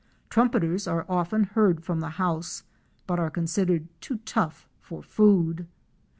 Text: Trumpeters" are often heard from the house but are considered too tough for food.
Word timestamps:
Trumpeters" 0.31 0.87
are 0.91 1.05
often 1.07 1.43
heard 1.43 1.83
from 1.83 1.99
the 1.99 2.09
house 2.17 2.63
but 3.05 3.19
are 3.19 3.29
considered 3.29 3.87
too 4.01 4.17
tough 4.25 4.67
for 4.79 5.03
food. 5.03 5.67